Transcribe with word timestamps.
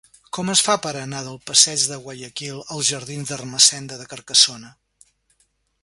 Com 0.35 0.47
es 0.53 0.61
fa 0.67 0.73
per 0.85 0.93
anar 1.01 1.19
del 1.27 1.37
passeig 1.49 1.85
de 1.91 1.99
Guayaquil 2.07 2.65
als 2.77 2.89
jardins 2.95 3.33
d'Ermessenda 3.35 4.01
de 4.01 4.11
Carcassona? 4.15 4.77